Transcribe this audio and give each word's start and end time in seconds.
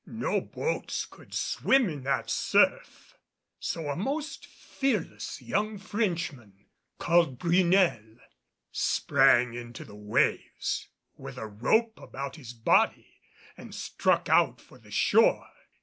No 0.07 0.41
boats 0.41 1.05
could 1.05 1.31
swim 1.31 1.87
in 1.87 2.01
that 2.05 2.27
surf. 2.31 3.15
So 3.59 3.87
a 3.87 3.95
most 3.95 4.47
fearless 4.47 5.43
young 5.43 5.77
Frenchman, 5.77 6.65
called 6.97 7.37
Brunel, 7.37 8.17
sprang 8.71 9.53
into 9.53 9.85
the 9.85 9.93
waves 9.93 10.87
with 11.17 11.37
a 11.37 11.45
rope 11.45 11.99
about 11.99 12.35
his 12.37 12.51
body 12.51 13.19
and 13.55 13.75
struck 13.75 14.27
out 14.27 14.59
for 14.59 14.79
the 14.79 14.89
shore. 14.89 15.47